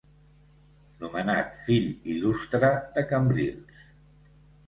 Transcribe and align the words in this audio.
Nomenat 1.01 1.51
fill 1.65 1.85
il·lustre 2.15 2.71
de 2.97 3.03
Cambrils. 3.13 3.85